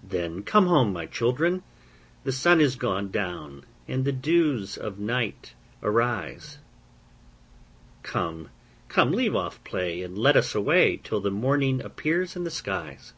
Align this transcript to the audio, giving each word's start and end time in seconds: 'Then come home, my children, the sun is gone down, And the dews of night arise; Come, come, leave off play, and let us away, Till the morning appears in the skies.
'Then 0.00 0.44
come 0.44 0.68
home, 0.68 0.92
my 0.92 1.06
children, 1.06 1.64
the 2.22 2.30
sun 2.30 2.60
is 2.60 2.76
gone 2.76 3.10
down, 3.10 3.64
And 3.88 4.04
the 4.04 4.12
dews 4.12 4.76
of 4.78 5.00
night 5.00 5.54
arise; 5.82 6.58
Come, 8.04 8.50
come, 8.86 9.10
leave 9.10 9.34
off 9.34 9.58
play, 9.64 10.02
and 10.02 10.16
let 10.16 10.36
us 10.36 10.54
away, 10.54 11.00
Till 11.02 11.20
the 11.20 11.32
morning 11.32 11.80
appears 11.80 12.36
in 12.36 12.44
the 12.44 12.50
skies. 12.52 13.12